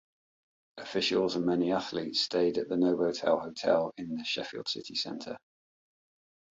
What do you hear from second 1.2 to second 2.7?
and many athletes stayed at